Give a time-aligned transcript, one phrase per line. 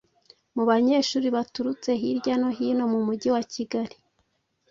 [0.55, 3.95] Mu banyeshuri baturutse hirya no hino mu mujyi wa Kigali